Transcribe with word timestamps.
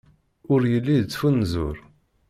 Ur 0.51 0.61
yelli 0.71 0.93
yettfunzur. 0.97 1.77